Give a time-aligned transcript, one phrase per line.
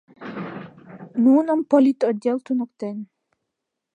[1.23, 2.97] Нуным политотдел туныктен.